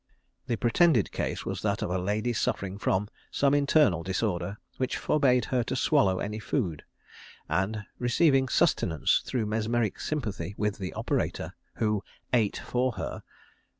[0.47, 5.45] The pretended case was that of a lady suffering from some internal disorder which forbade
[5.53, 6.83] her to swallow any food,
[7.47, 12.03] and receiving sustenance through mesmeric sympathy with the operator, who
[12.33, 13.21] "_ate for her.